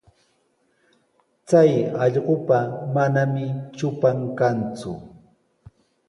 Chay 1.47 1.71
allqupa 2.03 2.57
manami 2.93 3.45
trupan 3.75 4.17
kanku. 4.39 4.93